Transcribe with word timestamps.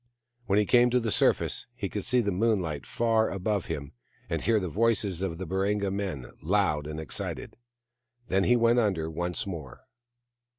WTien 0.49 0.57
he 0.57 0.65
came 0.65 0.89
to 0.89 0.99
the 0.99 1.11
surface 1.11 1.67
he 1.75 1.87
could 1.87 2.03
see 2.03 2.21
the 2.21 2.31
moonlight 2.31 2.87
far 2.87 3.29
above 3.29 3.67
him, 3.67 3.91
and 4.31 4.41
hear 4.41 4.59
the 4.59 4.67
voices 4.67 5.21
of 5.21 5.37
the 5.37 5.45
Baringa 5.45 5.91
men, 5.93 6.25
loud 6.41 6.87
and 6.87 6.99
excited. 6.99 7.55
Then 8.27 8.45
he 8.45 8.55
went 8.55 8.79
under 8.79 9.11
once 9.11 9.45
more. 9.45 9.81